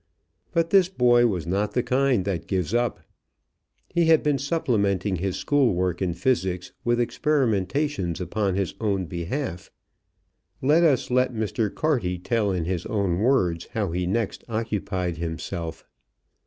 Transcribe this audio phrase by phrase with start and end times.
[0.51, 3.01] But this boy was not the kind that gives up.
[3.87, 9.69] He had been supplementing his school work in physics with experimentations upon his own behalf.
[10.59, 11.71] Let us let Mr.
[11.71, 15.85] Carty tell in his own words how he next occupied himself.